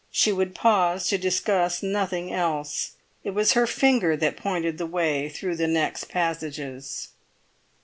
She 0.09 0.31
would 0.31 0.55
pause 0.55 1.07
to 1.09 1.19
discuss 1.19 1.83
nothing 1.83 2.33
else. 2.33 2.93
It 3.23 3.35
was 3.35 3.53
her 3.53 3.67
finger 3.67 4.17
that 4.17 4.35
pointed 4.35 4.79
the 4.79 4.87
way 4.87 5.29
through 5.29 5.57
the 5.57 5.67
next 5.67 6.05
passages. 6.09 7.09